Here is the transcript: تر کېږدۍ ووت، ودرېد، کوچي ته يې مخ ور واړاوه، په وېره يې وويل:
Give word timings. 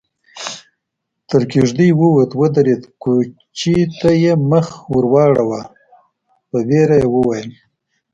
تر 1.29 1.41
کېږدۍ 1.51 1.89
ووت، 1.99 2.31
ودرېد، 2.39 2.83
کوچي 3.03 3.77
ته 3.99 4.09
يې 4.21 4.33
مخ 4.49 4.67
ور 4.93 5.05
واړاوه، 5.11 5.61
په 6.49 6.57
وېره 6.67 6.97
يې 7.01 7.07
وويل: 7.13 7.49